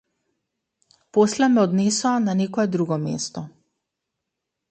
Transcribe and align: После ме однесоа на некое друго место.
После 1.13 1.45
ме 1.53 1.59
однесоа 1.67 2.15
на 2.27 2.33
некое 2.41 2.65
друго 2.77 2.97
место. 3.05 3.47